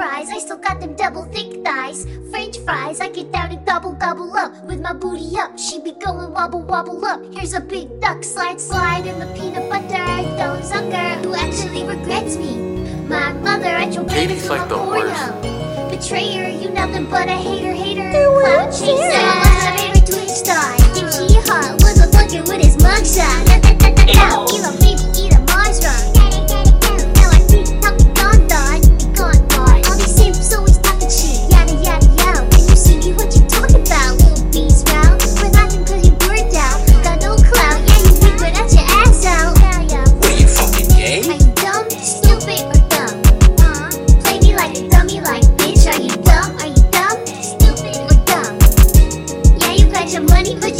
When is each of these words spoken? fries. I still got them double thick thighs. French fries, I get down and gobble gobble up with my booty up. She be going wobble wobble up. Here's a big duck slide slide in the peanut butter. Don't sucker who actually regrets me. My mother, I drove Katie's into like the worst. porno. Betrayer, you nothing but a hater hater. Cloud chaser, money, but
fries. 0.00 0.30
I 0.30 0.38
still 0.38 0.56
got 0.56 0.80
them 0.80 0.94
double 0.94 1.24
thick 1.24 1.62
thighs. 1.62 2.06
French 2.30 2.58
fries, 2.60 3.00
I 3.00 3.08
get 3.10 3.30
down 3.32 3.52
and 3.52 3.66
gobble 3.66 3.92
gobble 3.92 4.34
up 4.34 4.50
with 4.64 4.80
my 4.80 4.94
booty 4.94 5.36
up. 5.36 5.58
She 5.58 5.78
be 5.78 5.92
going 5.92 6.32
wobble 6.32 6.62
wobble 6.62 7.04
up. 7.04 7.20
Here's 7.34 7.52
a 7.52 7.60
big 7.60 8.00
duck 8.00 8.24
slide 8.24 8.58
slide 8.60 9.04
in 9.04 9.18
the 9.18 9.26
peanut 9.36 9.68
butter. 9.68 10.08
Don't 10.40 10.64
sucker 10.64 11.08
who 11.22 11.34
actually 11.34 11.84
regrets 11.84 12.36
me. 12.36 12.52
My 13.08 13.34
mother, 13.44 13.68
I 13.68 13.90
drove 13.90 14.08
Katie's 14.08 14.42
into 14.44 14.54
like 14.54 14.68
the 14.70 14.78
worst. 14.78 15.32
porno. 15.32 15.90
Betrayer, 15.90 16.48
you 16.48 16.70
nothing 16.70 17.04
but 17.10 17.28
a 17.28 17.36
hater 17.36 17.72
hater. 17.72 18.08
Cloud 18.40 18.70
chaser, 18.72 19.29
money, 50.42 50.54
but 50.58 50.79